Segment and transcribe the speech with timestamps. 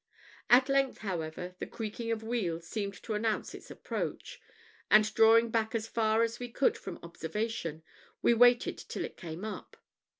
[0.49, 4.41] At length, however, the creaking of wheels seemed to announce its approach,
[4.89, 7.83] and, drawing back as far as we could from observation,
[8.23, 9.77] we waited till it came up.